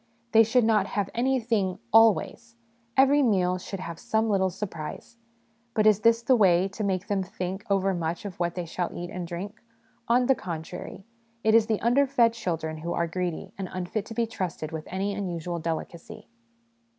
[0.31, 2.55] They should not have anything' always';
[2.97, 5.17] every meal should have some little surprise.
[5.75, 9.11] But is this the way, to make them think overmuch of what they shall eat
[9.11, 9.61] and drink?
[10.07, 11.05] On the contrary,
[11.43, 15.13] it is the underfed children who are greedy, and unfit to be trusted with any
[15.13, 16.27] unusual delicacy.